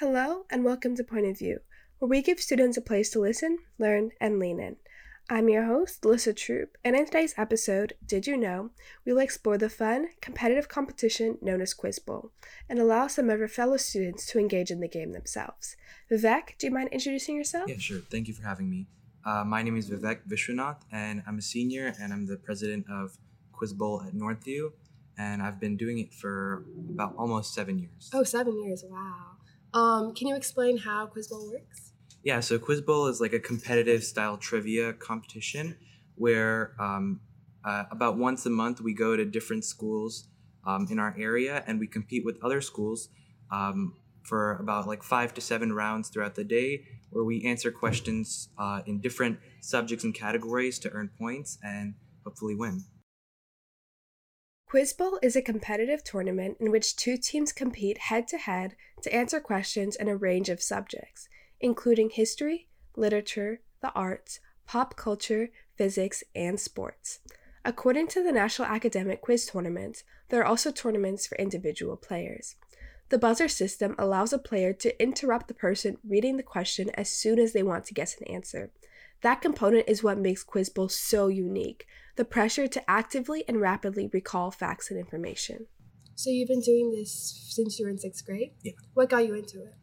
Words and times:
Hello, 0.00 0.46
and 0.48 0.64
welcome 0.64 0.96
to 0.96 1.04
Point 1.04 1.26
of 1.26 1.38
View, 1.38 1.58
where 1.98 2.08
we 2.08 2.22
give 2.22 2.40
students 2.40 2.78
a 2.78 2.80
place 2.80 3.10
to 3.10 3.20
listen, 3.20 3.58
learn, 3.78 4.12
and 4.18 4.38
lean 4.38 4.58
in. 4.58 4.76
I'm 5.28 5.50
your 5.50 5.64
host, 5.64 6.06
Lissa 6.06 6.32
Troop, 6.32 6.78
and 6.82 6.96
in 6.96 7.04
today's 7.04 7.34
episode, 7.36 7.92
Did 8.06 8.26
You 8.26 8.38
Know? 8.38 8.70
we 9.04 9.12
will 9.12 9.20
explore 9.20 9.58
the 9.58 9.68
fun, 9.68 10.06
competitive 10.22 10.70
competition 10.70 11.36
known 11.42 11.60
as 11.60 11.74
Quiz 11.74 11.98
Bowl 11.98 12.32
and 12.66 12.78
allow 12.78 13.08
some 13.08 13.28
of 13.28 13.42
our 13.42 13.46
fellow 13.46 13.76
students 13.76 14.24
to 14.28 14.38
engage 14.38 14.70
in 14.70 14.80
the 14.80 14.88
game 14.88 15.12
themselves. 15.12 15.76
Vivek, 16.10 16.56
do 16.56 16.68
you 16.68 16.72
mind 16.72 16.88
introducing 16.92 17.36
yourself? 17.36 17.68
Yeah, 17.68 17.76
sure. 17.76 18.00
Thank 18.10 18.26
you 18.26 18.32
for 18.32 18.42
having 18.42 18.70
me. 18.70 18.86
Uh, 19.22 19.44
my 19.44 19.62
name 19.62 19.76
is 19.76 19.90
Vivek 19.90 20.20
Vishwanath, 20.26 20.80
and 20.90 21.22
I'm 21.26 21.36
a 21.36 21.42
senior, 21.42 21.92
and 22.00 22.10
I'm 22.10 22.24
the 22.24 22.38
president 22.38 22.86
of 22.90 23.18
Quiz 23.52 23.74
Bowl 23.74 24.02
at 24.06 24.14
Northview, 24.14 24.72
and 25.18 25.42
I've 25.42 25.60
been 25.60 25.76
doing 25.76 25.98
it 25.98 26.14
for 26.14 26.64
about 26.88 27.16
almost 27.18 27.52
seven 27.52 27.78
years. 27.78 28.08
Oh, 28.14 28.24
seven 28.24 28.64
years! 28.64 28.82
Wow. 28.88 29.36
Um, 29.72 30.14
can 30.14 30.26
you 30.26 30.36
explain 30.36 30.78
how 30.78 31.06
Quiz 31.06 31.28
Bowl 31.28 31.50
works? 31.50 31.92
Yeah, 32.22 32.40
so 32.40 32.58
Quiz 32.58 32.80
Bowl 32.80 33.06
is 33.06 33.20
like 33.20 33.32
a 33.32 33.38
competitive 33.38 34.04
style 34.04 34.36
trivia 34.36 34.92
competition 34.92 35.76
where 36.16 36.74
um, 36.78 37.20
uh, 37.64 37.84
about 37.90 38.18
once 38.18 38.44
a 38.46 38.50
month 38.50 38.80
we 38.80 38.94
go 38.94 39.16
to 39.16 39.24
different 39.24 39.64
schools 39.64 40.28
um, 40.66 40.86
in 40.90 40.98
our 40.98 41.14
area 41.18 41.64
and 41.66 41.80
we 41.80 41.86
compete 41.86 42.24
with 42.24 42.36
other 42.42 42.60
schools 42.60 43.08
um, 43.50 43.94
for 44.22 44.56
about 44.56 44.86
like 44.86 45.02
five 45.02 45.32
to 45.34 45.40
seven 45.40 45.72
rounds 45.72 46.08
throughout 46.08 46.34
the 46.34 46.44
day 46.44 46.84
where 47.10 47.24
we 47.24 47.44
answer 47.44 47.70
questions 47.70 48.48
uh, 48.58 48.82
in 48.86 49.00
different 49.00 49.38
subjects 49.60 50.04
and 50.04 50.14
categories 50.14 50.78
to 50.78 50.90
earn 50.90 51.10
points 51.18 51.58
and 51.62 51.94
hopefully 52.24 52.54
win. 52.54 52.84
Quiz 54.70 54.92
Bowl 54.92 55.18
is 55.20 55.34
a 55.34 55.42
competitive 55.42 56.04
tournament 56.04 56.56
in 56.60 56.70
which 56.70 56.94
two 56.94 57.16
teams 57.16 57.52
compete 57.52 57.98
head 57.98 58.28
to 58.28 58.38
head 58.38 58.76
to 59.02 59.12
answer 59.12 59.40
questions 59.40 59.96
in 59.96 60.06
a 60.06 60.16
range 60.16 60.48
of 60.48 60.62
subjects, 60.62 61.28
including 61.58 62.08
history, 62.08 62.68
literature, 62.94 63.62
the 63.82 63.90
arts, 63.94 64.38
pop 64.68 64.94
culture, 64.94 65.48
physics, 65.74 66.22
and 66.36 66.60
sports. 66.60 67.18
According 67.64 68.06
to 68.08 68.22
the 68.22 68.30
National 68.30 68.68
Academic 68.68 69.22
Quiz 69.22 69.44
Tournament, 69.44 70.04
there 70.28 70.40
are 70.40 70.46
also 70.46 70.70
tournaments 70.70 71.26
for 71.26 71.36
individual 71.36 71.96
players. 71.96 72.54
The 73.08 73.18
buzzer 73.18 73.48
system 73.48 73.96
allows 73.98 74.32
a 74.32 74.38
player 74.38 74.72
to 74.74 75.02
interrupt 75.02 75.48
the 75.48 75.54
person 75.54 75.98
reading 76.08 76.36
the 76.36 76.44
question 76.44 76.90
as 76.94 77.10
soon 77.10 77.40
as 77.40 77.52
they 77.52 77.64
want 77.64 77.86
to 77.86 77.94
guess 77.94 78.16
an 78.20 78.28
answer. 78.28 78.70
That 79.22 79.42
component 79.42 79.88
is 79.88 80.02
what 80.02 80.18
makes 80.18 80.42
Quiz 80.42 80.68
Bowl 80.68 80.88
so 80.88 81.28
unique 81.28 81.86
the 82.16 82.24
pressure 82.24 82.66
to 82.66 82.90
actively 82.90 83.44
and 83.48 83.60
rapidly 83.60 84.10
recall 84.12 84.50
facts 84.50 84.90
and 84.90 84.98
information. 84.98 85.66
So, 86.14 86.28
you've 86.28 86.48
been 86.48 86.60
doing 86.60 86.90
this 86.90 87.48
since 87.50 87.78
you 87.78 87.86
were 87.86 87.90
in 87.90 87.98
sixth 87.98 88.26
grade? 88.26 88.52
Yeah. 88.62 88.72
What 88.92 89.08
got 89.08 89.26
you 89.26 89.34
into 89.34 89.62
it? 89.62 89.74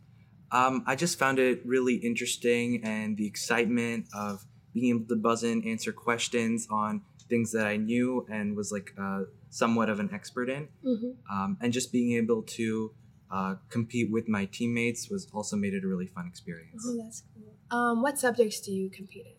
Um, 0.52 0.84
I 0.86 0.96
just 0.96 1.18
found 1.18 1.40
it 1.40 1.66
really 1.66 1.96
interesting 1.96 2.82
and 2.84 3.18
the 3.18 3.26
excitement 3.26 4.08
of 4.14 4.46
being 4.74 4.96
able 4.96 5.08
to 5.08 5.16
buzz 5.16 5.44
in, 5.44 5.68
answer 5.68 5.92
questions 5.92 6.68
on 6.70 7.02
things 7.28 7.52
that 7.52 7.68
I 7.68 7.78
knew 7.78 8.26
and 8.30 8.56
was 8.56 8.72
like 8.72 8.94
uh, 9.00 9.22
somewhat 9.50 9.90
of 9.90 10.00
an 10.00 10.10
expert 10.14 10.50
in. 10.50 10.68
Mm-hmm. 10.86 11.36
Um, 11.36 11.58
and 11.62 11.74
just 11.74 11.92
being 11.92 12.18
able 12.18 12.44
to 12.44 12.94
uh, 13.32 13.56
compete 13.70 14.12
with 14.12 14.30
my 14.30 14.46
teammates 14.46 15.10
was 15.10 15.28
also 15.34 15.56
made 15.58 15.74
it 15.74 15.84
a 15.84 15.88
really 15.88 16.08
fun 16.08 16.28
experience. 16.28 16.86
Oh, 16.88 16.98
that's 17.04 17.24
cool. 17.34 17.37
Um, 17.72 18.02
what 18.02 18.18
subjects 18.18 18.60
do 18.62 18.72
you 18.72 18.90
compete 18.90 19.26
in? 19.26 19.34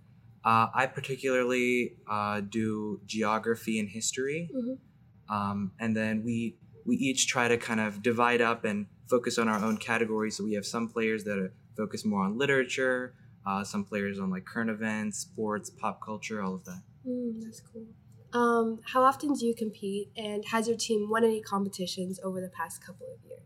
Uh, 0.45 0.69
I 0.75 0.87
particularly 0.87 1.97
uh, 2.09 2.41
do 2.41 3.01
geography 3.07 3.79
and 3.81 3.89
history, 3.89 4.51
mm-hmm. 4.55 5.34
um, 5.34 5.73
and 5.79 5.97
then 5.97 6.23
we 6.25 6.56
we 6.87 6.97
each 6.97 7.27
try 7.27 7.49
to 7.49 7.59
kind 7.59 7.81
of 7.81 8.03
divide 8.03 8.41
up 8.41 8.65
and 8.65 8.87
focus 9.11 9.39
on 9.39 9.49
our 9.49 9.62
own 9.62 9.77
categories. 9.77 10.37
So 10.37 10.45
we 10.45 10.55
have 10.55 10.65
some 10.65 10.89
players 10.89 11.25
that 11.25 11.39
are 11.39 11.53
focused 11.77 12.06
more 12.06 12.23
on 12.23 12.39
literature, 12.39 13.15
uh, 13.47 13.65
some 13.65 13.84
players 13.84 14.19
on 14.19 14.31
like 14.31 14.45
current 14.45 14.71
events, 14.71 15.19
sports, 15.19 15.71
pop 15.71 16.01
culture, 16.01 16.43
all 16.43 16.55
of 16.55 16.65
that. 16.65 16.83
Mm, 17.06 17.43
that's 17.43 17.60
cool. 17.60 17.87
Um, 18.33 18.81
how 18.84 19.03
often 19.03 19.33
do 19.33 19.47
you 19.47 19.55
compete, 19.55 20.10
and 20.16 20.45
has 20.47 20.69
your 20.69 20.77
team 20.77 21.09
won 21.10 21.25
any 21.25 21.41
competitions 21.41 22.21
over 22.22 22.41
the 22.41 22.50
past 22.50 22.84
couple 22.84 23.06
of 23.06 23.28
years? 23.28 23.41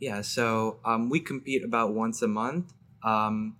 Yeah, 0.00 0.20
so 0.20 0.78
um, 0.84 1.10
we 1.10 1.20
compete 1.20 1.64
about 1.64 1.94
once 1.94 2.22
a 2.22 2.28
month. 2.28 2.72
Um, 3.02 3.56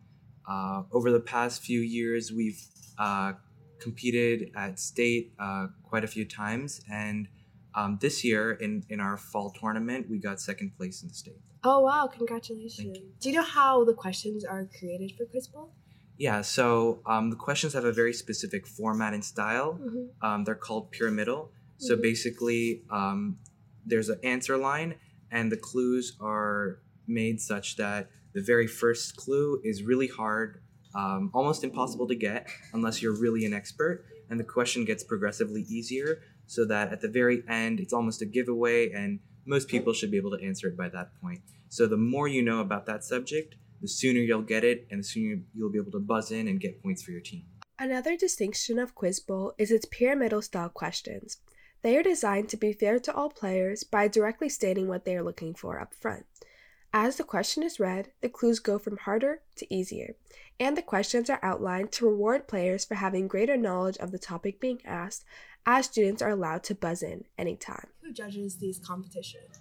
uh, 0.49 0.83
over 0.93 1.11
the 1.11 1.21
past 1.21 1.63
few 1.63 1.81
years, 1.81 2.33
we've 2.33 2.61
uh, 2.99 3.33
competed 3.81 4.51
at 4.57 4.79
state 4.79 5.33
uh, 5.39 5.69
quite 5.83 6.05
a 6.05 6.07
few 6.07 6.25
times, 6.25 6.81
and 6.91 7.29
um, 7.75 7.99
this 8.01 8.25
year 8.25 8.53
in, 8.53 8.85
in 8.89 9.01
our 9.01 9.17
fall 9.17 9.51
tournament, 9.51 10.09
we 10.09 10.19
got 10.19 10.41
second 10.41 10.77
place 10.77 11.03
in 11.03 11.09
the 11.09 11.15
state. 11.15 11.41
Oh 11.65 11.81
wow! 11.81 12.07
Congratulations! 12.07 12.99
You. 12.99 13.05
Do 13.21 13.31
you 13.31 13.35
know 13.37 13.43
how 13.43 13.85
the 13.85 13.95
questions 13.95 14.45
are 14.45 14.69
created 14.79 15.13
for 15.17 15.25
Quiz 15.25 15.49
Bowl? 15.49 15.73
Yeah, 16.17 16.43
so 16.43 17.01
um, 17.07 17.31
the 17.31 17.37
questions 17.37 17.73
have 17.73 17.85
a 17.85 17.93
very 17.93 18.13
specific 18.13 18.67
format 18.67 19.15
and 19.15 19.25
style. 19.25 19.81
Mm-hmm. 19.81 20.27
Um, 20.27 20.45
they're 20.45 20.55
called 20.55 20.93
pyramidal. 20.93 21.47
Mm-hmm. 21.47 21.87
So 21.87 21.97
basically, 21.97 22.83
um, 22.91 23.39
there's 23.85 24.09
an 24.09 24.21
answer 24.23 24.57
line, 24.57 24.95
and 25.31 25.51
the 25.51 25.57
clues 25.57 26.17
are 26.21 26.81
made 27.07 27.41
such 27.41 27.77
that 27.77 28.11
the 28.35 28.43
very 28.43 28.67
first 28.67 29.17
clue 29.17 29.61
is 29.65 29.83
really 29.83 30.09
hard, 30.09 30.61
um, 30.95 31.31
almost 31.33 31.65
impossible 31.65 32.07
to 32.09 32.15
get 32.15 32.49
unless 32.73 33.01
you're 33.01 33.19
really 33.19 33.45
an 33.45 33.55
expert, 33.55 34.05
and 34.29 34.39
the 34.39 34.45
question 34.45 34.85
gets 34.85 35.05
progressively 35.05 35.63
easier 35.63 36.21
so 36.47 36.65
that 36.67 36.93
at 36.93 37.01
the 37.01 37.09
very 37.09 37.43
end 37.49 37.81
it's 37.81 37.93
almost 37.93 38.21
a 38.23 38.27
giveaway 38.27 38.91
and 38.91 39.21
most 39.47 39.69
people 39.69 39.93
should 39.93 40.11
be 40.11 40.17
able 40.17 40.37
to 40.37 40.45
answer 40.45 40.69
it 40.69 40.77
by 40.77 40.89
that 40.89 41.11
point. 41.21 41.41
So 41.69 41.87
the 41.87 41.97
more 41.97 42.29
you 42.29 42.43
know 42.43 42.61
about 42.61 42.87
that 42.87 43.05
subject, 43.05 43.55
the 43.81 43.89
sooner 43.89 44.21
you'll 44.21 44.43
get 44.43 44.65
it 44.65 44.87
and 44.91 45.01
the 45.01 45.05
sooner 45.05 45.41
you'll 45.55 45.71
be 45.71 45.79
able 45.79 45.93
to 45.93 45.99
buzz 45.99 46.31
in 46.31 46.49
and 46.49 46.61
get 46.61 46.83
points 46.83 47.03
for 47.03 47.11
your 47.11 47.21
team. 47.21 47.45
Another 47.79 48.17
distinction 48.17 48.79
of 48.79 48.95
Quiz 48.95 49.21
Bowl 49.21 49.53
is 49.59 49.71
its 49.71 49.87
pyramidal 49.91 50.43
style 50.43 50.69
questions. 50.69 51.39
They 51.83 51.97
are 51.99 52.03
designed 52.03 52.49
to 52.51 52.57
be 52.57 52.73
fair 52.73 52.99
to 53.01 53.15
all 53.15 53.29
players 53.29 53.85
by 53.85 54.09
directly 54.09 54.49
stating 54.49 54.89
what 54.89 55.05
they 55.05 55.17
are 55.17 55.23
looking 55.23 55.55
for 55.55 55.81
up 55.81 55.93
front. 55.93 56.25
As 56.97 57.17
the 57.17 57.25
question 57.25 57.65
is 57.65 57.81
read, 57.81 58.13
the 58.21 58.29
clues 58.29 58.61
go 58.61 58.79
from 58.79 58.99
harder 58.99 59.41
to 59.57 59.75
easier, 59.75 60.15
and 60.61 60.77
the 60.77 60.83
questions 60.83 61.29
are 61.29 61.41
outlined 61.43 61.91
to 61.91 62.09
reward 62.09 62.47
players 62.47 62.85
for 62.85 62.95
having 62.95 63.27
greater 63.27 63.57
knowledge 63.57 63.97
of 63.97 64.13
the 64.13 64.19
topic 64.19 64.61
being 64.61 64.81
asked, 64.85 65.25
as 65.67 65.87
students 65.87 66.23
are 66.23 66.31
allowed 66.31 66.63
to 66.63 66.75
buzz 66.77 67.03
in 67.03 67.25
anytime. 67.37 67.89
Who 68.01 68.13
judges 68.13 68.59
these 68.59 68.79
competitions? 68.79 69.59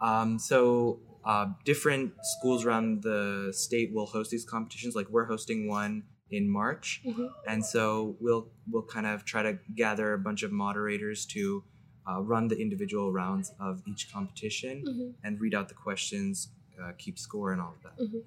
Um, 0.00 0.38
so, 0.38 1.00
uh, 1.22 1.48
different 1.66 2.12
schools 2.22 2.64
around 2.64 3.02
the 3.02 3.52
state 3.52 3.92
will 3.92 4.06
host 4.06 4.30
these 4.30 4.46
competitions. 4.46 4.94
Like, 4.94 5.10
we're 5.10 5.26
hosting 5.26 5.68
one 5.68 6.04
in 6.30 6.48
March, 6.48 7.02
mm-hmm. 7.04 7.26
and 7.46 7.62
so 7.62 8.16
we'll 8.20 8.48
we'll 8.70 8.86
kind 8.86 9.06
of 9.06 9.26
try 9.26 9.42
to 9.42 9.58
gather 9.74 10.14
a 10.14 10.18
bunch 10.18 10.42
of 10.42 10.50
moderators 10.50 11.26
to 11.26 11.62
uh, 12.08 12.20
run 12.20 12.48
the 12.48 12.56
individual 12.56 13.12
rounds 13.12 13.52
of 13.60 13.82
each 13.86 14.12
competition 14.12 14.84
mm-hmm. 14.86 15.10
and 15.26 15.40
read 15.40 15.54
out 15.54 15.68
the 15.68 15.74
questions, 15.74 16.48
uh, 16.82 16.92
keep 16.96 17.18
score, 17.18 17.52
and 17.52 17.60
all 17.60 17.74
of 17.76 17.82
that. 17.82 18.02
Mm-hmm. 18.02 18.18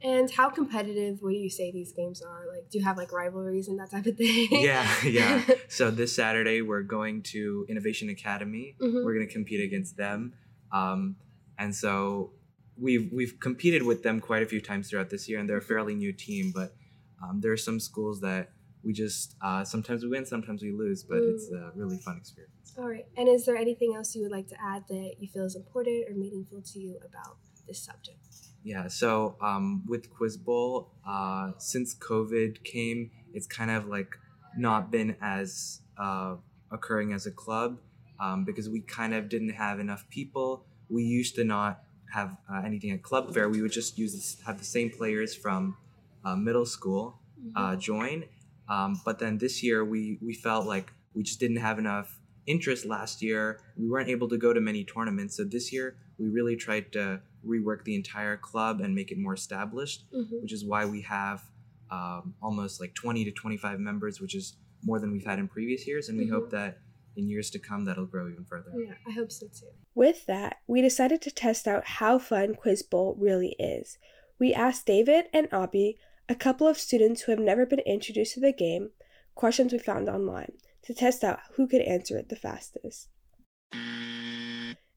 And 0.00 0.30
how 0.30 0.48
competitive 0.48 1.22
would 1.22 1.34
you 1.34 1.50
say 1.50 1.72
these 1.72 1.92
games 1.92 2.22
are? 2.22 2.46
Like, 2.48 2.70
do 2.70 2.78
you 2.78 2.84
have 2.84 2.96
like 2.96 3.12
rivalries 3.12 3.66
and 3.66 3.78
that 3.80 3.90
type 3.90 4.06
of 4.06 4.16
thing? 4.16 4.48
yeah, 4.50 4.88
yeah. 5.04 5.42
So 5.68 5.90
this 5.90 6.14
Saturday 6.14 6.62
we're 6.62 6.82
going 6.82 7.22
to 7.34 7.66
Innovation 7.68 8.08
Academy. 8.08 8.76
Mm-hmm. 8.80 9.04
We're 9.04 9.14
going 9.14 9.26
to 9.26 9.32
compete 9.32 9.60
against 9.60 9.96
them, 9.96 10.34
um, 10.72 11.16
and 11.58 11.74
so 11.74 12.32
we've 12.76 13.10
we've 13.12 13.38
competed 13.40 13.82
with 13.82 14.02
them 14.02 14.20
quite 14.20 14.42
a 14.42 14.46
few 14.46 14.60
times 14.60 14.88
throughout 14.88 15.10
this 15.10 15.28
year, 15.28 15.40
and 15.40 15.48
they're 15.48 15.58
a 15.58 15.62
fairly 15.62 15.94
new 15.94 16.12
team, 16.12 16.52
but 16.54 16.74
um, 17.22 17.40
there 17.40 17.52
are 17.52 17.56
some 17.56 17.80
schools 17.80 18.20
that 18.20 18.50
we 18.84 18.92
just 18.92 19.34
uh, 19.42 19.64
sometimes 19.64 20.04
we 20.04 20.10
win, 20.10 20.24
sometimes 20.24 20.62
we 20.62 20.70
lose, 20.70 21.02
but 21.02 21.18
mm. 21.18 21.34
it's 21.34 21.50
a 21.50 21.72
really 21.74 21.98
fun 21.98 22.16
experience. 22.16 22.57
All 22.78 22.88
right. 22.88 23.06
And 23.16 23.28
is 23.28 23.44
there 23.44 23.56
anything 23.56 23.94
else 23.96 24.14
you 24.14 24.22
would 24.22 24.30
like 24.30 24.46
to 24.48 24.56
add 24.62 24.84
that 24.88 25.14
you 25.18 25.26
feel 25.28 25.44
is 25.44 25.56
important 25.56 26.08
or 26.08 26.14
meaningful 26.14 26.62
to 26.62 26.78
you 26.78 27.00
about 27.04 27.38
this 27.66 27.82
subject? 27.82 28.18
Yeah. 28.62 28.86
So 28.86 29.36
um, 29.40 29.82
with 29.86 30.14
Quiz 30.14 30.36
Bowl, 30.36 30.92
uh, 31.06 31.52
since 31.58 31.94
COVID 31.96 32.62
came, 32.62 33.10
it's 33.34 33.48
kind 33.48 33.72
of 33.72 33.88
like 33.88 34.16
not 34.56 34.92
been 34.92 35.16
as 35.20 35.80
uh, 35.98 36.36
occurring 36.70 37.12
as 37.12 37.26
a 37.26 37.32
club 37.32 37.78
um, 38.20 38.44
because 38.44 38.68
we 38.68 38.80
kind 38.80 39.12
of 39.12 39.28
didn't 39.28 39.54
have 39.54 39.80
enough 39.80 40.08
people. 40.08 40.64
We 40.88 41.02
used 41.02 41.34
to 41.34 41.44
not 41.44 41.82
have 42.12 42.36
uh, 42.48 42.62
anything 42.64 42.92
at 42.92 43.02
club 43.02 43.34
fair. 43.34 43.48
We 43.48 43.60
would 43.60 43.72
just 43.72 43.98
use 43.98 44.12
this, 44.12 44.36
have 44.46 44.58
the 44.58 44.64
same 44.64 44.90
players 44.90 45.34
from 45.34 45.76
uh, 46.24 46.36
middle 46.36 46.66
school 46.66 47.18
uh, 47.56 47.70
mm-hmm. 47.70 47.80
join. 47.80 48.24
Um, 48.68 49.00
but 49.04 49.18
then 49.18 49.38
this 49.38 49.62
year 49.62 49.84
we 49.84 50.18
we 50.20 50.34
felt 50.34 50.66
like 50.66 50.92
we 51.14 51.22
just 51.22 51.40
didn't 51.40 51.56
have 51.56 51.78
enough 51.78 52.17
interest 52.48 52.86
last 52.86 53.22
year. 53.22 53.60
We 53.76 53.88
weren't 53.88 54.08
able 54.08 54.28
to 54.28 54.38
go 54.38 54.52
to 54.52 54.60
many 54.60 54.84
tournaments. 54.84 55.36
So 55.36 55.44
this 55.44 55.72
year, 55.72 55.96
we 56.18 56.28
really 56.28 56.56
tried 56.56 56.92
to 56.92 57.20
rework 57.46 57.84
the 57.84 57.94
entire 57.94 58.36
club 58.36 58.80
and 58.80 58.94
make 58.94 59.12
it 59.12 59.18
more 59.18 59.34
established, 59.34 60.04
mm-hmm. 60.12 60.36
which 60.42 60.52
is 60.52 60.64
why 60.64 60.84
we 60.84 61.02
have 61.02 61.42
um, 61.90 62.34
almost 62.42 62.80
like 62.80 62.94
20 62.94 63.24
to 63.24 63.30
25 63.30 63.78
members, 63.78 64.20
which 64.20 64.34
is 64.34 64.56
more 64.82 64.98
than 64.98 65.12
we've 65.12 65.24
had 65.24 65.38
in 65.38 65.48
previous 65.48 65.86
years. 65.86 66.08
And 66.08 66.18
we 66.18 66.24
mm-hmm. 66.24 66.34
hope 66.34 66.50
that 66.50 66.78
in 67.16 67.28
years 67.28 67.50
to 67.50 67.58
come 67.58 67.84
that'll 67.84 68.06
grow 68.06 68.28
even 68.28 68.44
further. 68.44 68.70
Yeah, 68.76 68.94
I 69.06 69.12
hope 69.12 69.30
so 69.30 69.46
too. 69.46 69.66
With 69.94 70.26
that, 70.26 70.58
we 70.66 70.80
decided 70.80 71.20
to 71.22 71.30
test 71.30 71.66
out 71.66 71.84
how 71.84 72.18
fun 72.18 72.54
Quiz 72.54 72.82
Bowl 72.82 73.16
really 73.18 73.56
is. 73.58 73.98
We 74.38 74.54
asked 74.54 74.86
David 74.86 75.26
and 75.32 75.48
Abby, 75.52 75.98
a 76.28 76.34
couple 76.36 76.68
of 76.68 76.78
students 76.78 77.22
who 77.22 77.32
have 77.32 77.40
never 77.40 77.66
been 77.66 77.80
introduced 77.80 78.34
to 78.34 78.40
the 78.40 78.52
game, 78.52 78.90
questions 79.34 79.72
we 79.72 79.78
found 79.78 80.08
online 80.08 80.52
to 80.88 80.94
test 80.94 81.22
out 81.22 81.40
who 81.56 81.68
could 81.68 81.82
answer 81.82 82.16
it 82.16 82.30
the 82.30 82.34
fastest. 82.34 83.10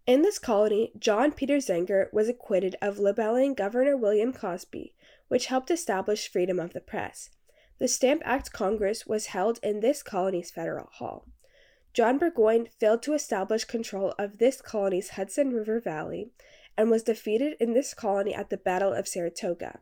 In 0.07 0.21
this 0.21 0.39
colony, 0.39 0.93
John 0.97 1.33
Peter 1.33 1.57
Zenger 1.57 2.05
was 2.13 2.29
acquitted 2.29 2.77
of 2.81 2.97
libeling 2.97 3.55
Governor 3.55 3.97
William 3.97 4.31
Cosby, 4.31 4.95
which 5.27 5.47
helped 5.47 5.69
establish 5.69 6.31
freedom 6.31 6.61
of 6.61 6.71
the 6.71 6.79
press. 6.79 7.29
The 7.77 7.89
Stamp 7.89 8.21
Act 8.23 8.53
Congress 8.53 9.05
was 9.05 9.27
held 9.27 9.59
in 9.61 9.81
this 9.81 10.01
colony's 10.01 10.49
federal 10.49 10.88
hall. 10.93 11.27
John 11.93 12.17
Burgoyne 12.17 12.69
failed 12.79 13.03
to 13.03 13.13
establish 13.13 13.65
control 13.65 14.15
of 14.17 14.38
this 14.38 14.61
colony's 14.61 15.09
Hudson 15.09 15.51
River 15.51 15.81
Valley 15.81 16.31
and 16.77 16.89
was 16.89 17.03
defeated 17.03 17.57
in 17.59 17.73
this 17.73 17.93
colony 17.93 18.33
at 18.33 18.49
the 18.49 18.55
Battle 18.55 18.93
of 18.93 19.09
Saratoga. 19.09 19.81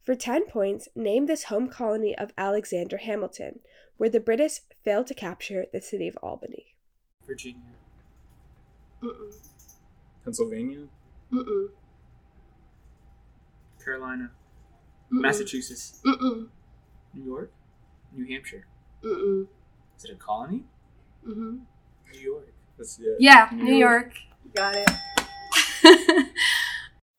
For 0.00 0.14
10 0.14 0.46
points, 0.46 0.88
name 0.96 1.26
this 1.26 1.44
home 1.44 1.68
colony 1.68 2.16
of 2.16 2.32
Alexander 2.38 2.96
Hamilton, 2.96 3.60
where 4.00 4.08
the 4.08 4.18
British 4.18 4.60
failed 4.82 5.06
to 5.06 5.12
capture 5.12 5.66
the 5.74 5.80
city 5.82 6.08
of 6.08 6.16
Albany. 6.22 6.74
Virginia. 7.26 7.60
Mm-mm. 9.02 9.34
Pennsylvania. 10.24 10.86
Mm-mm. 11.30 11.66
Carolina. 13.84 14.30
Mm-mm. 15.12 15.20
Massachusetts. 15.20 16.00
Mm-mm. 16.06 16.48
New 17.12 17.24
York. 17.26 17.52
New 18.16 18.26
Hampshire. 18.26 18.64
Mm-mm. 19.04 19.46
Is 19.98 20.04
it 20.06 20.12
a 20.12 20.14
colony? 20.14 20.64
Mm-hmm. 21.28 21.58
New 22.10 22.18
York. 22.18 22.54
That's, 22.78 22.98
Yeah, 23.18 23.50
New, 23.52 23.74
York. 23.74 24.14
Got 24.54 24.76
it. 24.76 24.88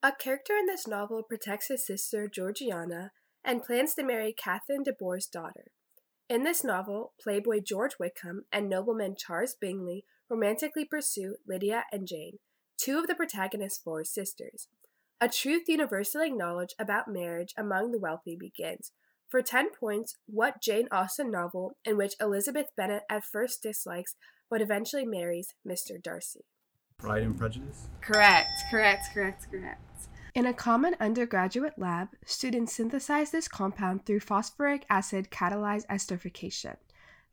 A 0.01 0.11
character 0.13 0.53
in 0.53 0.65
this 0.65 0.87
novel 0.87 1.21
protects 1.21 1.67
his 1.67 1.85
sister 1.85 2.27
Georgiana 2.27 3.11
and 3.45 3.61
plans 3.61 3.93
to 3.93 4.03
marry 4.03 4.33
Catherine 4.33 4.81
de 4.81 4.93
Bourgh's 4.99 5.27
daughter. 5.27 5.65
In 6.31 6.43
this 6.43 6.63
novel, 6.63 7.11
Playboy 7.21 7.59
George 7.59 7.99
Wickham 7.99 8.45
and 8.53 8.69
nobleman 8.69 9.17
Charles 9.17 9.53
Bingley 9.53 10.05
romantically 10.29 10.85
pursue 10.85 11.35
Lydia 11.45 11.83
and 11.91 12.07
Jane, 12.07 12.39
two 12.77 12.97
of 12.97 13.07
the 13.07 13.15
protagonist's 13.15 13.83
four 13.83 14.05
sisters. 14.05 14.69
A 15.19 15.27
truth 15.27 15.63
universally 15.67 16.27
acknowledged 16.27 16.73
about 16.79 17.09
marriage 17.09 17.53
among 17.57 17.91
the 17.91 17.99
wealthy 17.99 18.37
begins. 18.39 18.93
For 19.27 19.41
10 19.41 19.71
points, 19.77 20.15
what 20.25 20.61
Jane 20.61 20.87
Austen 20.89 21.31
novel 21.31 21.75
in 21.83 21.97
which 21.97 22.15
Elizabeth 22.21 22.67
Bennet 22.77 23.03
at 23.09 23.25
first 23.25 23.61
dislikes 23.61 24.15
but 24.49 24.61
eventually 24.61 25.05
marries 25.05 25.53
Mr. 25.67 26.01
Darcy? 26.01 26.45
Pride 26.97 27.23
and 27.23 27.37
Prejudice. 27.37 27.89
Correct, 27.99 28.47
correct, 28.69 29.07
correct, 29.13 29.51
correct. 29.51 29.90
In 30.33 30.45
a 30.45 30.53
common 30.53 30.95
undergraduate 31.01 31.77
lab, 31.77 32.07
students 32.25 32.73
synthesize 32.73 33.31
this 33.31 33.49
compound 33.49 34.05
through 34.05 34.21
phosphoric 34.21 34.85
acid 34.89 35.29
catalyzed 35.29 35.85
esterification. 35.87 36.77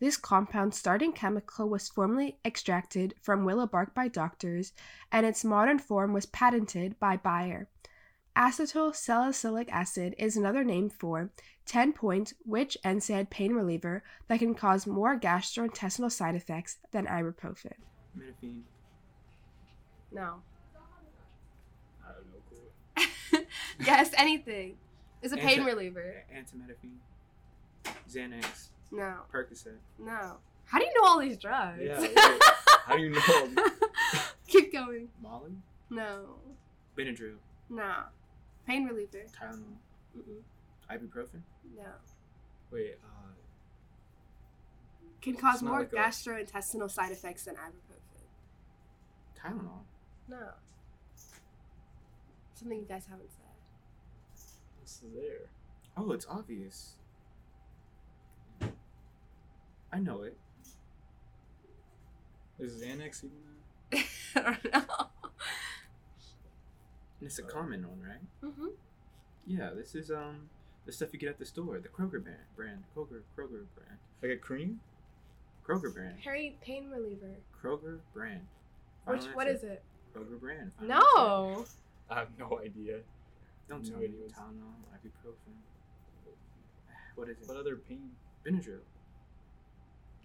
This 0.01 0.17
compound 0.17 0.75
starting 0.75 1.13
chemical 1.13 1.69
was 1.69 1.89
formerly 1.89 2.39
extracted 2.45 3.15
from 3.21 3.45
willow 3.45 3.67
bark 3.67 3.95
by 3.95 4.09
doctors, 4.09 4.73
and 5.13 5.25
its 5.25 5.45
modern 5.45 5.79
form 5.79 6.13
was 6.13 6.27
patented 6.27 6.99
by 6.99 7.17
Bayer. 7.17 7.69
Acetyl 8.37 8.95
salicylic 8.95 9.73
acid 9.73 10.17
is 10.19 10.37
another 10.37 10.65
name 10.65 10.91
for 10.91 11.31
10 11.67 11.93
point 11.93 12.33
which 12.45 12.77
NSAID 12.85 13.31
pain 13.31 13.53
reliever 13.53 14.03
that 14.27 14.41
can 14.41 14.55
cause 14.57 14.89
more 14.89 15.19
gastrointestinal 15.19 16.11
side 16.11 16.35
effects 16.35 16.79
than 16.91 17.07
ibuprofen. 17.07 17.75
Metafine. 18.17 18.63
No. 20.11 20.43
I 22.05 22.09
have 22.09 22.25
no 22.33 22.39
Guess 23.85 24.11
anything. 24.17 24.77
It's 25.23 25.33
a 25.33 25.37
pain 25.37 25.65
reliever. 25.65 26.25
Antimetafine. 26.35 26.99
Xanax. 28.11 28.69
No. 28.91 29.15
Percocet. 29.33 29.77
No. 29.99 30.37
How 30.67 30.79
do 30.79 30.85
you 30.85 30.93
know 30.95 31.09
all 31.09 31.19
these 31.21 31.37
drugs? 31.39 31.81
Yeah, 31.83 32.01
wait. 32.01 32.13
How 32.85 32.97
do 32.97 33.03
you 33.03 33.11
know? 33.11 33.65
Keep 34.49 34.73
going. 34.73 35.09
Molly. 35.23 35.53
No. 35.91 36.37
Benadryl. 36.97 37.37
No. 37.71 37.93
Pain 38.67 38.85
reliever. 38.85 39.25
Tylenol. 39.41 39.77
Mm-mm. 40.17 40.43
Ibuprofen. 40.91 41.41
No. 41.77 41.85
Wait. 42.71 42.99
Uh, 43.03 43.33
Can 45.21 45.35
cause 45.37 45.63
more 45.63 45.81
like 45.81 45.93
a- 45.93 45.97
gastrointestinal 45.97 46.91
side 46.91 47.13
effects 47.13 47.45
than 47.45 47.55
ibuprofen. 47.57 48.27
Tylenol. 49.41 49.81
No. 50.29 50.49
Something 52.55 52.79
you 52.81 52.87
guys 52.87 53.07
haven't 53.09 53.31
said. 54.89 55.09
What's 55.13 55.27
there? 55.27 55.49
Oh, 55.97 56.13
it's 56.13 56.27
obvious. 56.29 56.95
I 59.93 59.99
know 59.99 60.23
it. 60.23 60.37
Is 62.59 62.83
Xanax 62.83 63.25
even 63.25 63.37
that? 63.91 64.05
I 64.37 64.41
don't 64.43 64.73
know. 64.73 65.07
And 67.21 67.27
it's 67.27 67.39
a 67.39 67.43
common 67.43 67.87
one, 67.89 68.01
right? 68.03 68.21
Mm-hmm. 68.45 68.67
Yeah, 69.47 69.71
this 69.77 69.95
is 69.95 70.11
um 70.11 70.49
the 70.87 70.93
stuff 70.93 71.09
you 71.13 71.19
get 71.19 71.31
at 71.31 71.39
the 71.39 71.45
store, 71.47 71.79
the 71.79 71.89
Kroger 71.89 72.23
brand, 72.23 72.39
brand, 72.57 72.85
Kroger, 72.97 73.23
Kroger 73.37 73.65
brand, 73.75 73.99
like 74.23 74.33
a 74.33 74.37
cream. 74.37 74.81
Kroger 75.67 75.93
brand, 75.93 76.17
Harry 76.25 76.57
pain 76.63 76.91
reliever. 76.91 77.35
Kroger 77.63 77.99
brand. 78.15 78.47
Which 79.07 79.21
Final 79.21 79.37
what 79.37 79.49
answer. 79.49 79.67
is 79.67 79.71
it? 79.73 79.83
Kroger 80.15 80.39
brand. 80.41 80.73
final 80.79 80.97
answer. 80.97 81.07
No. 81.17 81.65
I 82.11 82.19
have 82.21 82.29
no 82.39 82.59
idea. 82.65 82.99
Don't 83.69 83.83
No 83.85 83.91
tell 83.91 83.99
me. 83.99 84.05
idea 84.07 84.21
what's- 84.21 84.35
Tylenol, 84.39 84.75
ibuprofen. 84.95 85.55
What 87.17 87.29
is 87.29 87.39
it? 87.41 87.49
What 87.49 87.57
other 87.57 87.77
pain? 87.77 88.11
Benadryl. 88.47 88.81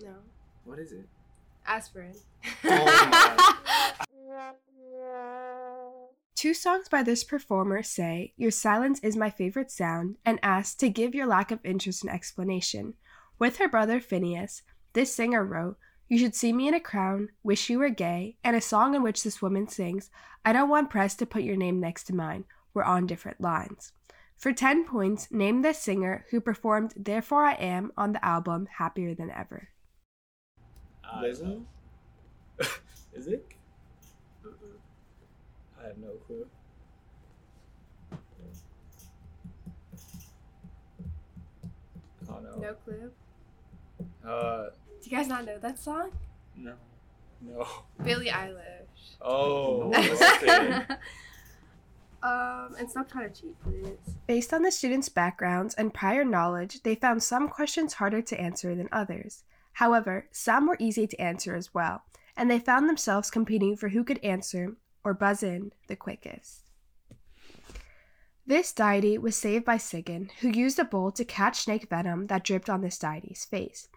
No. 0.01 0.15
What 0.65 0.79
is 0.79 0.91
it? 0.91 1.07
Aspirin. 1.65 2.13
Oh 2.65 3.49
Two 6.35 6.53
songs 6.53 6.89
by 6.89 7.03
this 7.03 7.23
performer 7.23 7.81
say, 7.83 8.33
Your 8.37 8.51
silence 8.51 8.99
is 9.01 9.15
my 9.15 9.29
favorite 9.29 9.71
sound, 9.71 10.17
and 10.25 10.39
ask 10.43 10.77
to 10.79 10.89
give 10.89 11.15
your 11.15 11.25
lack 11.25 11.51
of 11.51 11.59
interest 11.63 12.03
an 12.03 12.09
explanation. 12.09 12.95
With 13.39 13.57
her 13.57 13.69
brother 13.69 13.99
Phineas, 14.01 14.61
this 14.93 15.13
singer 15.13 15.45
wrote, 15.45 15.77
You 16.09 16.17
should 16.17 16.35
see 16.35 16.51
me 16.51 16.67
in 16.67 16.73
a 16.73 16.79
crown, 16.81 17.29
wish 17.43 17.69
you 17.69 17.79
were 17.79 17.89
gay, 17.89 18.35
and 18.43 18.55
a 18.57 18.61
song 18.61 18.93
in 18.93 19.03
which 19.03 19.23
this 19.23 19.41
woman 19.41 19.67
sings, 19.69 20.09
I 20.43 20.51
don't 20.53 20.69
want 20.69 20.89
press 20.89 21.15
to 21.15 21.25
put 21.25 21.43
your 21.43 21.55
name 21.55 21.79
next 21.79 22.03
to 22.05 22.15
mine. 22.15 22.43
We're 22.73 22.83
on 22.83 23.05
different 23.05 23.39
lines. 23.39 23.93
For 24.37 24.51
10 24.51 24.85
points, 24.85 25.31
name 25.31 25.61
the 25.61 25.73
singer 25.73 26.25
who 26.31 26.41
performed 26.41 26.93
Therefore 26.97 27.45
I 27.45 27.53
Am 27.53 27.91
on 27.95 28.13
the 28.13 28.25
album 28.25 28.67
Happier 28.77 29.13
Than 29.15 29.29
Ever. 29.29 29.69
I 31.03 31.23
Lizzo? 31.23 31.63
Is 33.13 33.27
it? 33.27 33.45
I 35.81 35.87
have 35.87 35.97
no 35.97 36.11
clue. 36.27 36.47
Oh 42.29 42.39
no. 42.39 42.73
clue. 42.83 43.11
Uh, 44.25 44.65
Do 45.01 45.09
you 45.09 45.17
guys 45.17 45.27
not 45.27 45.45
know 45.45 45.57
that 45.59 45.77
song? 45.77 46.11
no. 46.55 46.73
no. 47.41 47.67
Billie 48.03 48.27
Eilish. 48.27 49.15
Oh. 49.21 49.91
Um, 52.23 52.75
and 52.79 52.89
stop 52.89 53.11
trying 53.11 53.33
to 53.33 53.41
cheat, 53.41 53.59
please. 53.61 54.15
Based 54.27 54.53
on 54.53 54.61
the 54.61 54.71
students' 54.71 55.09
backgrounds 55.09 55.75
and 55.75 55.93
prior 55.93 56.23
knowledge, 56.23 56.81
they 56.83 56.95
found 56.95 57.21
some 57.21 57.49
questions 57.49 57.95
harder 57.95 58.21
to 58.21 58.39
answer 58.39 58.73
than 58.75 58.87
others. 58.93 59.43
However, 59.73 60.27
some 60.31 60.67
were 60.67 60.77
easy 60.79 61.05
to 61.05 61.21
answer 61.21 61.53
as 61.53 61.73
well, 61.73 62.03
and 62.37 62.49
they 62.49 62.59
found 62.59 62.87
themselves 62.87 63.29
competing 63.29 63.75
for 63.75 63.89
who 63.89 64.05
could 64.05 64.23
answer 64.23 64.77
or 65.03 65.13
buzz 65.13 65.43
in 65.43 65.73
the 65.87 65.97
quickest. 65.97 66.63
This 68.45 68.71
deity 68.71 69.17
was 69.17 69.35
saved 69.35 69.65
by 69.65 69.77
Sigyn, 69.77 70.29
who 70.39 70.49
used 70.49 70.79
a 70.79 70.85
bowl 70.85 71.11
to 71.11 71.25
catch 71.25 71.61
snake 71.61 71.89
venom 71.89 72.27
that 72.27 72.43
dripped 72.43 72.69
on 72.69 72.81
this 72.81 72.97
deity's 72.97 73.45
face. 73.45 73.89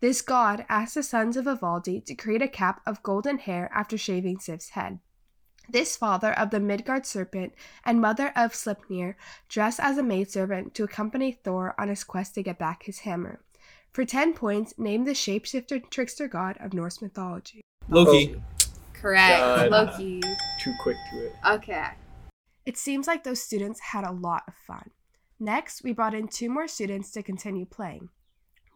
This 0.00 0.22
god 0.22 0.64
asked 0.68 0.94
the 0.94 1.02
sons 1.02 1.36
of 1.36 1.46
Ivaldi 1.46 2.04
to 2.06 2.14
create 2.14 2.42
a 2.42 2.48
cap 2.48 2.80
of 2.86 3.02
golden 3.02 3.38
hair 3.38 3.70
after 3.74 3.98
shaving 3.98 4.38
Sif's 4.38 4.70
head. 4.70 4.98
This 5.72 5.96
father 5.96 6.32
of 6.36 6.50
the 6.50 6.58
Midgard 6.58 7.06
serpent 7.06 7.52
and 7.84 8.00
mother 8.00 8.32
of 8.34 8.54
Sleipnir 8.54 9.14
dressed 9.48 9.78
as 9.78 9.98
a 9.98 10.02
maidservant 10.02 10.74
to 10.74 10.82
accompany 10.82 11.30
Thor 11.30 11.76
on 11.78 11.88
his 11.88 12.02
quest 12.02 12.34
to 12.34 12.42
get 12.42 12.58
back 12.58 12.82
his 12.82 13.00
hammer. 13.00 13.40
For 13.92 14.04
10 14.04 14.34
points, 14.34 14.74
name 14.78 15.04
the 15.04 15.12
shapeshifter 15.12 15.88
trickster 15.88 16.26
god 16.26 16.56
of 16.58 16.74
Norse 16.74 17.00
mythology. 17.00 17.60
Loki. 17.88 18.34
Correct. 18.94 19.38
God. 19.38 19.70
Loki. 19.70 20.20
Too 20.60 20.74
quick 20.82 20.96
to 21.12 21.26
it. 21.26 21.32
Okay. 21.48 21.86
It 22.66 22.76
seems 22.76 23.06
like 23.06 23.22
those 23.22 23.40
students 23.40 23.78
had 23.78 24.04
a 24.04 24.10
lot 24.12 24.42
of 24.48 24.54
fun. 24.54 24.90
Next, 25.38 25.84
we 25.84 25.92
brought 25.92 26.14
in 26.14 26.26
two 26.26 26.50
more 26.50 26.66
students 26.66 27.12
to 27.12 27.22
continue 27.22 27.64
playing. 27.64 28.08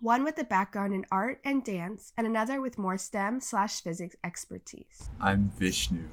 one 0.01 0.23
with 0.23 0.39
a 0.39 0.45
background 0.45 0.93
in 0.95 1.05
art 1.11 1.41
and 1.45 1.65
dance, 1.65 2.13
and 2.17 2.27
another 2.27 2.61
with 2.61 2.79
more 2.79 2.99
STEM 2.99 3.41
slash 3.41 3.81
physics 3.81 4.15
expertise. 4.23 5.09
I'm 5.21 5.51
Vishnu. 5.59 6.05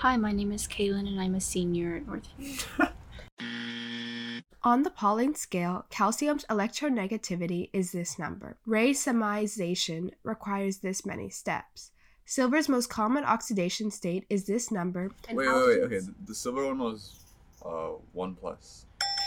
Hi, 0.00 0.18
my 0.18 0.30
name 0.30 0.52
is 0.52 0.68
Kaylin 0.68 1.08
and 1.08 1.18
I'm 1.18 1.34
a 1.34 1.40
senior 1.40 1.96
at 1.96 2.06
Northview. 2.06 2.92
On 4.62 4.82
the 4.82 4.90
Pauling 4.90 5.34
scale, 5.34 5.86
calcium's 5.88 6.44
electronegativity 6.50 7.70
is 7.72 7.92
this 7.92 8.18
number. 8.18 8.58
Racemization 8.68 10.10
requires 10.22 10.78
this 10.78 11.06
many 11.06 11.30
steps. 11.30 11.92
Silver's 12.26 12.68
most 12.68 12.90
common 12.90 13.24
oxidation 13.24 13.90
state 13.90 14.26
is 14.28 14.44
this 14.44 14.70
number. 14.70 15.12
Wait, 15.32 15.36
wait, 15.36 15.46
wait. 15.46 15.80
Okay, 15.84 16.00
the, 16.00 16.14
the 16.26 16.34
silver 16.34 16.66
one 16.66 16.78
was 16.78 17.20
uh 17.64 17.92
one 18.12 18.34
plus. 18.34 18.84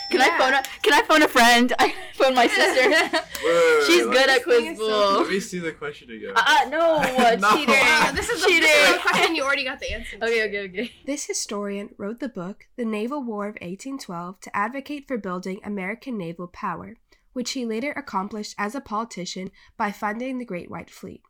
Can 0.09 0.21
I 0.21 0.37
phone 0.37 0.53
a 0.53 0.63
Can 0.81 0.93
I 0.93 1.01
phone 1.03 1.21
a 1.23 1.27
friend? 1.27 1.73
I 1.79 1.93
phone 2.13 2.35
my 2.35 2.47
sister. 2.47 2.89
Wait, 2.89 3.01
wait, 3.01 3.79
wait, 3.79 3.83
She's 3.87 4.05
let- 4.05 4.13
good 4.13 4.29
at 4.29 4.45
This 4.45 4.57
thing 4.57 4.65
is 4.73 4.77
so 4.77 4.83
Quizbowl. 4.83 5.19
Let 5.21 5.29
me 5.29 5.39
see 5.39 5.59
the 5.59 5.71
question 5.71 6.11
again. 6.11 6.33
Uh, 6.35 6.43
uh, 6.45 6.69
no, 6.69 6.97
what 7.15 7.39
No. 7.39 7.55
cheater? 7.55 7.71
Wow, 7.71 8.11
this 8.13 8.29
is 8.29 8.41
the, 8.43 8.47
cheater. 8.49 8.61
this 8.67 8.89
is 8.89 8.95
the 8.95 9.09
question 9.09 9.35
you 9.35 9.43
already 9.43 9.63
got 9.63 9.79
the 9.79 9.91
answer. 9.93 10.17
to. 10.17 10.25
Okay, 10.25 10.43
okay, 10.47 10.59
okay. 10.69 10.91
This 11.05 11.25
historian 11.25 11.89
wrote 11.97 12.19
the 12.19 12.27
book 12.29 12.65
The 12.75 12.83
Naval 12.85 13.23
War 13.23 13.45
of 13.47 13.55
1812 13.61 14.41
to 14.41 14.55
advocate 14.55 15.07
for 15.07 15.17
building 15.17 15.61
American 15.63 16.17
naval 16.17 16.47
power, 16.47 16.95
which 17.33 17.51
he 17.51 17.65
later 17.65 17.91
accomplished 17.93 18.55
as 18.57 18.75
a 18.75 18.81
politician 18.81 19.51
by 19.77 19.91
funding 19.93 20.37
the 20.37 20.45
Great 20.45 20.69
White 20.69 20.89
Fleet. 20.89 21.21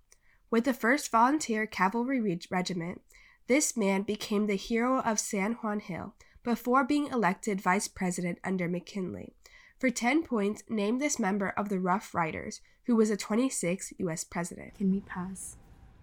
With 0.49 0.63
the 0.65 0.73
1st 0.73 1.11
Volunteer 1.11 1.67
Cavalry 1.67 2.19
Reg- 2.19 2.45
Regiment, 2.49 3.01
this 3.47 3.77
man 3.77 4.01
became 4.01 4.47
the 4.47 4.55
hero 4.55 4.99
of 5.01 5.19
San 5.19 5.53
Juan 5.61 5.79
Hill 5.79 6.15
before 6.43 6.83
being 6.83 7.07
elected 7.07 7.61
vice 7.61 7.87
president 7.87 8.39
under 8.43 8.67
McKinley. 8.67 9.33
For 9.79 9.89
10 9.89 10.23
points, 10.23 10.63
name 10.69 10.99
this 10.99 11.19
member 11.19 11.49
of 11.55 11.69
the 11.69 11.79
Rough 11.79 12.13
Riders, 12.13 12.61
who 12.85 12.95
was 12.95 13.09
a 13.09 13.17
26th 13.17 13.93
U.S. 13.99 14.23
president. 14.23 14.75
Can 14.75 14.91
we 14.91 14.99
pass? 15.01 15.55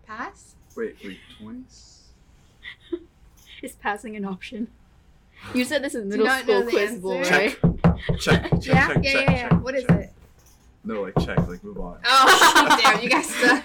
Pass? 0.07 0.55
Wait, 0.76 0.97
wait, 1.05 1.19
twenties. 1.38 2.05
Is 3.62 3.75
passing 3.75 4.16
an 4.16 4.25
option? 4.25 4.69
You 5.55 5.64
said 5.64 5.83
this 5.83 5.95
is 5.95 6.02
Do 6.05 6.09
middle 6.11 6.26
not 6.26 6.43
school 6.43 6.61
know 6.61 6.66
the 6.66 6.73
Quizbowl, 6.73 7.19
answer. 7.19 7.33
right? 7.33 8.21
Check, 8.21 8.43
check, 8.43 8.61
check, 8.61 8.64
Yeah, 8.64 8.87
check, 8.88 9.05
yeah, 9.05 9.12
check, 9.12 9.28
yeah, 9.28 9.31
yeah. 9.33 9.49
check, 9.49 9.64
What 9.64 9.75
is 9.75 9.85
check. 9.85 9.99
it? 10.00 10.12
No, 10.85 11.02
like 11.02 11.14
check, 11.19 11.38
like 11.49 11.64
move 11.64 11.78
on. 11.81 11.99
Oh, 12.05 12.78
damn, 12.83 13.02
you 13.02 13.09
guys 13.11 13.26
suck. 13.35 13.64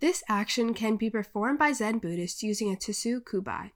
This 0.00 0.24
action 0.30 0.72
can 0.72 0.96
be 0.96 1.10
performed 1.10 1.58
by 1.58 1.72
Zen 1.72 1.98
Buddhists 1.98 2.42
using 2.42 2.72
a 2.72 2.76
tsukubai. 2.76 3.72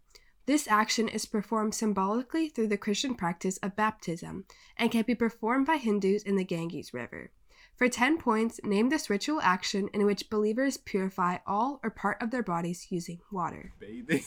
This 0.47 0.67
action 0.69 1.07
is 1.07 1.27
performed 1.27 1.75
symbolically 1.75 2.49
through 2.49 2.69
the 2.69 2.79
Christian 2.79 3.15
practice 3.15 3.59
of 3.59 3.77
baptism 3.77 4.47
and 4.79 4.91
can 4.91 5.03
be 5.03 5.15
performed 5.15 5.67
by 5.67 5.77
Hindus 5.77 6.23
in 6.23 6.37
the 6.37 6.45
Ganges 6.45 6.95
River. 6.95 7.31
For 7.77 7.91
10 7.91 8.17
points, 8.17 8.59
name 8.65 8.89
this 8.89 9.11
ritual 9.11 9.43
action 9.43 9.89
in 9.93 10.07
which 10.07 10.31
believers 10.31 10.79
purify 10.79 11.39
all 11.47 11.79
or 11.83 11.91
part 11.91 12.23
of 12.23 12.31
their 12.31 12.43
bodies 12.43 12.87
using 12.89 13.21
water. 13.31 13.73
Bathing. 13.79 14.25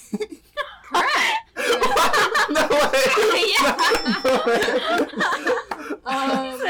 Correct. 0.83 1.49
no 2.49 2.67
way. 2.69 3.45
Yeah. 3.59 3.73
Um, 6.07 6.61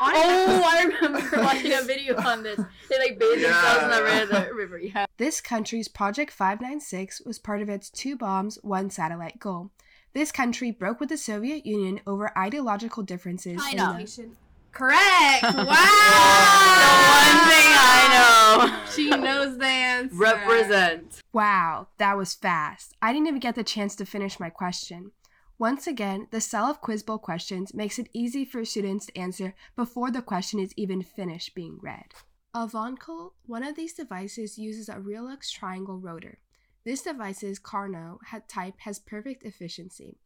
oh, 0.00 0.62
I 0.64 0.84
remember 0.84 1.28
watching 1.42 1.72
a 1.72 1.82
video 1.82 2.16
on 2.16 2.42
this. 2.42 2.60
They 2.88 2.98
like 2.98 3.18
bathe 3.18 3.42
themselves 3.42 3.82
in 3.84 3.90
the 3.90 3.96
Yeah. 3.96 4.20
river. 4.20 4.54
river. 4.54 4.78
Yeah. 4.78 5.06
This 5.16 5.40
country's 5.40 5.88
Project 5.88 6.32
596 6.32 7.22
was 7.22 7.38
part 7.38 7.62
of 7.62 7.68
its 7.68 7.90
two 7.90 8.16
bombs, 8.16 8.58
one 8.62 8.90
satellite 8.90 9.38
goal. 9.38 9.70
This 10.14 10.32
country 10.32 10.70
broke 10.70 11.00
with 11.00 11.10
the 11.10 11.18
Soviet 11.18 11.66
Union 11.66 12.00
over 12.06 12.36
ideological 12.36 13.02
differences. 13.02 13.52
in 13.52 13.58
China. 13.78 13.98
the- 14.04 14.30
Correct. 14.72 15.42
Wow. 15.42 15.52
The 15.54 15.64
one 17.08 17.38
thing 17.48 17.68
I 17.80 18.08
know. 18.78 18.90
She 18.94 19.10
knows 19.10 19.58
the 19.58 19.66
answer. 19.66 20.14
Represent. 20.14 21.20
Wow, 21.32 21.88
that 21.98 22.16
was 22.16 22.34
fast. 22.34 22.94
I 23.02 23.12
didn't 23.12 23.28
even 23.28 23.40
get 23.40 23.54
the 23.54 23.64
chance 23.64 23.96
to 23.96 24.04
finish 24.06 24.38
my 24.40 24.50
question. 24.50 25.12
Once 25.60 25.88
again, 25.88 26.28
the 26.30 26.40
cell 26.40 26.66
of 26.66 26.80
Quiz 26.80 27.02
Bowl 27.02 27.18
questions 27.18 27.74
makes 27.74 27.98
it 27.98 28.08
easy 28.12 28.44
for 28.44 28.64
students 28.64 29.06
to 29.06 29.18
answer 29.18 29.54
before 29.74 30.08
the 30.08 30.22
question 30.22 30.60
is 30.60 30.72
even 30.76 31.02
finished 31.02 31.52
being 31.52 31.80
read. 31.82 32.14
A 32.54 32.64
Wankel, 32.68 33.32
one 33.44 33.64
of 33.64 33.74
these 33.74 33.92
devices 33.92 34.56
uses 34.56 34.88
a 34.88 35.00
Reuleaux 35.00 35.40
triangle 35.50 35.98
rotor. 35.98 36.38
This 36.84 37.02
device's 37.02 37.58
Carnot 37.58 38.20
type 38.48 38.74
has 38.78 39.00
perfect 39.00 39.42
efficiency. 39.42 40.16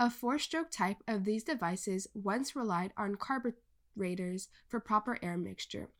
A 0.00 0.10
four-stroke 0.10 0.72
type 0.72 0.98
of 1.06 1.24
these 1.24 1.44
devices 1.44 2.08
once 2.12 2.56
relied 2.56 2.92
on 2.96 3.14
carburetors 3.14 4.48
for 4.66 4.80
proper 4.80 5.16
air 5.22 5.38
mixture. 5.38 5.90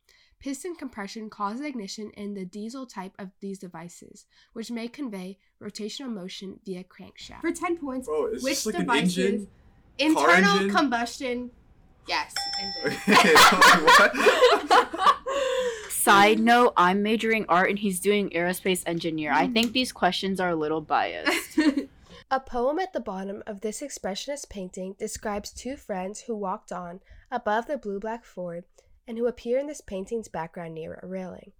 Piston 0.43 0.75
compression 0.75 1.31
causes 1.31 1.61
ignition 1.65 2.11
in 2.17 2.35
the 2.35 2.45
diesel 2.45 2.85
type 2.85 3.13
of 3.17 3.29
these 3.41 3.61
devices, 3.61 4.27
which 4.53 4.73
may 4.73 4.89
convey 4.89 5.39
rotational 5.63 6.13
motion 6.13 6.59
via 6.67 6.83
crankshaft. 6.83 7.41
For 7.43 7.53
10 7.53 7.77
points, 7.79 8.09
Bro, 8.09 8.27
it's 8.33 8.43
which 8.43 8.55
just 8.55 8.67
like 8.67 8.75
an 8.75 8.81
devices? 8.81 9.19
engine. 9.19 9.49
Internal 9.99 10.51
engine? 10.57 10.71
combustion. 10.71 11.51
Yes, 12.09 12.35
engine. 12.61 12.99
Okay. 14.01 14.19
Side 15.91 16.41
note, 16.41 16.73
I'm 16.77 17.05
majoring 17.05 17.47
art 17.49 17.71
and 17.71 17.79
he's 17.79 18.01
doing 18.01 18.31
aerospace 18.31 18.83
engineer. 18.87 19.31
I 19.33 19.47
think 19.47 19.73
these 19.73 19.93
questions 19.93 20.41
are 20.41 20.51
a 20.51 20.57
little 20.57 20.81
biased. 20.81 21.57
A 22.33 22.41
poem 22.41 22.79
at 22.81 22.93
the 22.93 23.01
bottom 23.01 23.43
of 23.47 23.61
this 23.61 23.81
expressionist 23.83 24.49
painting 24.49 24.97
describes 24.99 25.53
two 25.53 25.77
friends 25.77 26.23
who 26.23 26.35
walked 26.35 26.73
on 26.73 27.01
above 27.31 27.67
the 27.67 27.77
blue 27.79 28.01
black 28.01 28.25
fjord 28.25 28.65
and 29.07 29.19
who 29.19 29.27
appear 29.27 29.59
in 29.59 29.67
this 29.67 29.81
painting's 29.81 30.29
background 30.29 30.75
near 30.75 30.99
a 31.03 31.07
railing. 31.07 31.53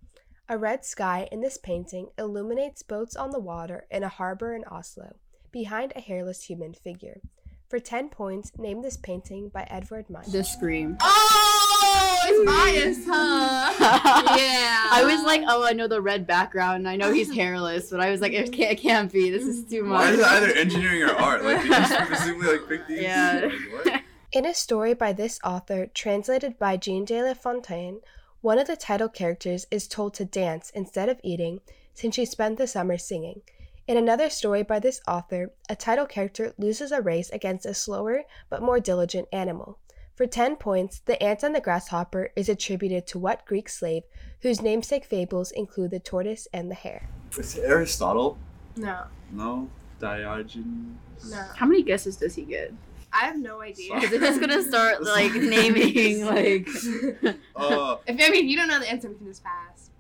A 0.49 0.59
red 0.59 0.85
sky 0.85 1.29
in 1.33 1.41
this 1.41 1.57
painting 1.59 2.09
illuminates 2.19 2.83
boats 2.83 3.17
on 3.17 3.31
the 3.31 3.41
water 3.41 3.87
in 3.91 4.03
a 4.03 4.09
harbor 4.09 4.55
in 4.55 4.65
Oslo, 4.65 5.17
behind 5.51 5.93
a 5.97 6.01
hairless 6.01 6.45
human 6.45 6.75
figure. 6.75 7.21
For 7.69 7.79
10 7.79 8.11
points, 8.11 8.53
name 8.59 8.83
this 8.83 8.99
painting 8.99 9.49
by 9.49 9.63
Edvard 9.71 10.11
Munch. 10.11 10.27
the 10.27 10.45
scream. 10.45 10.99
oh, 11.01 12.19
it's 12.27 12.45
biased, 12.51 13.09
huh? 13.11 13.73
Yeah. 14.39 14.89
I 14.93 15.05
was 15.05 15.25
like, 15.25 15.43
oh, 15.49 15.65
I 15.65 15.73
know 15.73 15.89
the 15.89 16.01
red 16.03 16.27
background. 16.27 16.77
and 16.81 16.89
I 16.89 16.97
know 16.97 17.13
he's 17.13 17.33
hairless, 17.35 17.91
but 17.91 18.01
I 18.01 18.11
was 18.11 18.21
like, 18.21 18.33
it 18.33 18.53
can't, 18.53 18.73
it 18.73 18.81
can't 18.81 19.11
be. 19.11 19.31
This 19.31 19.45
is 19.45 19.65
too 19.65 19.85
Why 19.85 20.05
much. 20.05 20.15
is 20.15 20.19
it 20.21 20.27
either 20.27 20.47
engineering 20.53 21.03
or 21.05 21.13
art? 21.15 21.45
Like, 21.45 21.65
you 21.65 21.71
just 21.71 21.93
specifically 22.07 22.49
like 22.59 22.69
pick 22.69 22.87
these. 22.87 23.01
Yeah. 23.03 23.41
Like, 23.51 23.87
what? 23.87 24.02
In 24.33 24.47
a 24.47 24.55
story 24.55 24.95
by 24.95 25.13
this 25.13 25.39
author, 25.45 25.89
translated 25.93 26.59
by 26.59 26.79
Jean 26.79 27.05
de 27.05 27.23
La 27.23 27.35
Fontaine, 27.35 28.01
one 28.41 28.59
of 28.59 28.67
the 28.67 28.77
title 28.77 29.11
characters 29.11 29.67
is 29.71 29.87
told 29.87 30.15
to 30.15 30.25
dance 30.25 30.71
instead 30.75 31.11
of 31.11 31.21
eating 31.23 31.61
since 31.93 32.15
she 32.15 32.25
spent 32.25 32.57
the 32.57 32.67
summer 32.67 32.97
singing. 32.97 33.43
In 33.87 33.99
another 33.99 34.31
story 34.31 34.63
by 34.63 34.79
this 34.79 35.03
author, 35.07 35.53
a 35.69 35.77
title 35.77 36.07
character 36.07 36.55
loses 36.57 36.93
a 36.93 37.03
race 37.03 37.29
against 37.29 37.67
a 37.67 37.75
slower 37.75 38.23
but 38.49 38.63
more 38.63 38.81
diligent 38.81 39.29
animal. 39.35 39.79
For 40.15 40.27
10 40.27 40.57
points, 40.57 41.01
the 41.01 41.23
ant 41.23 41.43
and 41.43 41.55
the 41.55 41.61
grasshopper 41.61 42.31
is 42.35 42.49
attributed 42.49 43.07
to 43.09 43.19
what 43.19 43.45
Greek 43.45 43.69
slave 43.69 44.05
whose 44.41 44.63
namesake 44.63 45.05
fables 45.05 45.51
include 45.51 45.91
the 45.91 46.01
tortoise 46.01 46.49
and 46.55 46.71
the 46.71 46.75
hare? 46.75 47.11
Is 47.37 47.59
it 47.59 47.65
Aristotle? 47.67 48.39
No, 48.77 49.05
No. 49.31 49.69
Diogenes. 50.01 50.97
no. 51.31 51.45
How 51.55 51.67
many 51.67 51.83
guesses 51.83 52.17
does 52.17 52.35
he 52.35 52.43
get? 52.43 52.73
I 53.13 53.27
have 53.27 53.39
no 53.39 53.61
idea. 53.61 53.95
Because 53.95 54.13
if 54.13 54.23
it's 54.23 54.39
gonna 54.39 54.63
start 54.63 55.03
like 55.17 55.33
naming, 55.35 56.25
like 56.27 56.69
Uh, 57.57 57.97
If 58.07 58.17
I 58.21 58.31
mean, 58.31 58.49
you 58.49 58.57
don't 58.57 58.69
know 58.69 58.79
the 58.81 58.91
answer, 58.91 59.09
we 59.09 59.15
can 59.17 59.27
just 59.27 59.45
pass. 59.45 59.91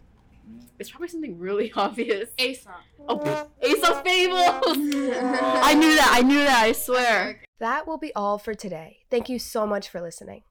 it's 0.79 0.91
probably 0.91 1.09
something 1.09 1.39
really 1.39 1.71
obvious. 1.77 2.31
Aesop. 2.39 2.73
Oh, 3.09 3.49
Ace 3.61 3.83
of 3.83 4.03
Fables. 4.03 4.39
I 4.77 5.75
knew 5.75 5.95
that. 5.97 6.11
I 6.13 6.23
knew 6.23 6.39
that. 6.39 6.63
I 6.65 6.73
swear. 6.73 7.41
That 7.59 7.87
will 7.87 7.99
be 7.99 8.13
all 8.15 8.39
for 8.39 8.55
today. 8.55 8.99
Thank 9.11 9.29
you 9.29 9.39
so 9.39 9.67
much 9.67 9.89
for 9.89 10.01
listening. 10.01 10.43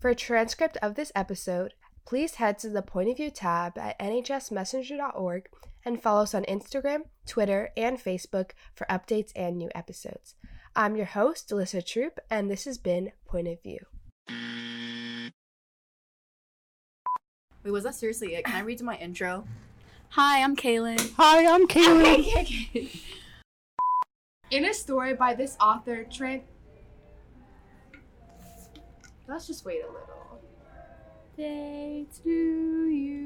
For 0.00 0.10
a 0.10 0.14
transcript 0.14 0.76
of 0.82 0.94
this 0.94 1.12
episode, 1.14 1.74
please 2.06 2.36
head 2.36 2.58
to 2.60 2.68
the 2.68 2.82
Point 2.82 3.10
of 3.10 3.16
View 3.16 3.30
tab 3.30 3.76
at 3.78 3.98
nhsmessenger.org 3.98 5.48
and 5.84 6.02
follow 6.02 6.22
us 6.22 6.34
on 6.34 6.44
Instagram, 6.44 7.02
Twitter, 7.26 7.70
and 7.76 7.98
Facebook 7.98 8.50
for 8.74 8.86
updates 8.90 9.30
and 9.36 9.56
new 9.56 9.70
episodes. 9.74 10.34
I'm 10.76 10.94
your 10.96 11.06
host, 11.06 11.50
Alyssa 11.50 11.84
Troop, 11.84 12.20
and 12.30 12.50
this 12.50 12.64
has 12.64 12.78
been 12.78 13.12
Point 13.26 13.48
of 13.48 13.60
View. 13.62 13.80
Wait, 17.62 17.70
was 17.70 17.84
that 17.84 17.94
seriously 17.94 18.34
it? 18.36 18.44
Can 18.44 18.54
I 18.54 18.60
read 18.60 18.80
my 18.80 18.96
intro? 18.96 19.44
Hi, 20.10 20.42
I'm 20.42 20.56
Kaylin. 20.56 21.12
Hi, 21.16 21.46
I'm 21.52 21.66
Kaylee. 21.66 22.88
In 24.50 24.64
a 24.64 24.74
story 24.74 25.14
by 25.14 25.34
this 25.34 25.56
author, 25.60 26.04
Trent. 26.04 26.42
Let's 29.28 29.46
just 29.46 29.64
wait 29.64 29.82
a 29.82 29.86
little. 29.86 30.40
Thanks 31.36 32.18
to 32.18 32.30
you. 32.30 33.20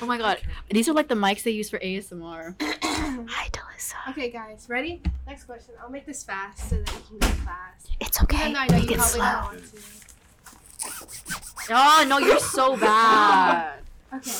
Oh 0.00 0.06
my 0.06 0.18
god, 0.18 0.38
these 0.70 0.88
are 0.88 0.92
like 0.92 1.08
the 1.08 1.14
mics 1.14 1.42
they 1.44 1.50
use 1.52 1.70
for 1.70 1.78
ASMR. 1.78 2.54
Hi, 2.60 3.48
Delissa. 3.50 3.94
Okay, 4.10 4.28
guys, 4.30 4.66
ready? 4.68 5.00
Next 5.26 5.44
question. 5.44 5.74
I'll 5.82 5.90
make 5.90 6.04
this 6.04 6.22
fast 6.24 6.68
so 6.68 6.76
that 6.76 6.94
we 6.94 7.18
can 7.18 7.18
go 7.18 7.28
fast. 7.44 7.90
It's 8.00 8.22
okay. 8.22 8.40
Even 8.40 8.52
though 8.54 8.58
I 8.60 8.66
know 8.66 8.78
Make 8.78 8.90
you 8.90 8.96
it 8.96 8.98
probably 8.98 9.20
slow. 9.20 9.32
don't 9.32 9.44
want 9.44 9.64
to. 11.66 11.74
Oh 11.74 12.04
no, 12.08 12.18
you're 12.18 12.38
so 12.40 12.76
bad. 12.76 13.78
Okay. 14.12 14.30